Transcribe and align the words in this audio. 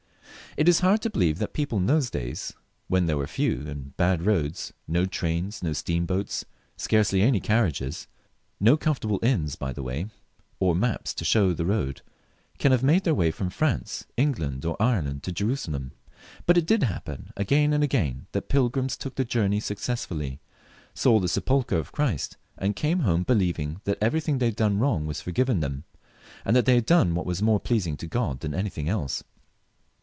It 0.57 0.67
is 0.67 0.81
hard 0.81 1.01
to 1.03 1.09
believe 1.09 1.39
that 1.39 1.53
people 1.53 1.77
in 1.77 1.85
those 1.85 2.09
days, 2.09 2.51
when 2.89 3.03
F 3.03 3.07
66 3.07 3.07
PHILIP 3.07 3.07
L 3.07 3.07
[CH. 3.07 3.07
there 3.07 3.17
were 3.57 3.63
few 3.63 3.71
and 3.71 3.95
bad 3.95 4.21
roads, 4.25 4.73
no 4.85 5.05
trains, 5.05 5.63
no 5.63 5.71
steamboats, 5.71 6.43
scarcely 6.75 7.21
any 7.21 7.39
carriages, 7.39 8.07
no 8.59 8.75
comfortable 8.75 9.17
inns 9.23 9.55
by 9.55 9.71
the 9.71 9.81
way, 9.81 10.07
or 10.59 10.75
maps 10.75 11.13
to 11.13 11.23
show 11.23 11.53
the 11.53 11.63
road, 11.65 12.01
can 12.59 12.73
have 12.73 12.83
made 12.83 13.05
their 13.05 13.15
way 13.15 13.31
from 13.31 13.49
France, 13.49 14.05
England, 14.17 14.65
or 14.65 14.75
Ireland, 14.77 15.23
to 15.23 15.31
Jerusalem; 15.31 15.93
but 16.45 16.57
it 16.57 16.65
did 16.65 16.83
happen 16.83 17.31
again 17.37 17.71
and 17.71 17.81
again 17.81 18.27
that 18.33 18.49
pilgrims 18.49 18.97
took 18.97 19.15
the 19.15 19.23
journey 19.23 19.61
successfully, 19.61 20.41
saw 20.93 21.21
the 21.21 21.29
sepulchre 21.29 21.77
of 21.77 21.93
Christ, 21.93 22.35
and 22.57 22.75
came 22.75 22.99
home 22.99 23.23
believing 23.23 23.79
that 23.85 23.97
everything 24.01 24.39
they 24.39 24.47
had 24.47 24.57
done 24.57 24.79
wrong 24.79 25.05
was 25.05 25.21
for 25.21 25.31
given 25.31 25.61
them, 25.61 25.85
and 26.43 26.57
that 26.57 26.65
they 26.65 26.75
had 26.75 26.85
done 26.85 27.15
what 27.15 27.25
was 27.25 27.41
more 27.41 27.61
pleas 27.61 27.87
ing 27.87 27.95
to 27.95 28.05
God 28.07 28.41
than 28.41 28.53
anything 28.53 28.89
else. 28.89 29.23